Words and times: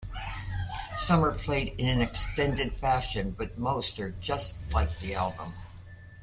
Some 0.97 1.23
are 1.23 1.31
played 1.31 1.75
in 1.79 1.85
an 1.87 2.01
extended 2.01 2.73
fashion, 2.79 3.35
but 3.37 3.59
most 3.59 3.99
are 3.99 4.13
just 4.13 4.55
like 4.71 4.89
the 4.99 5.13
album. 5.13 5.53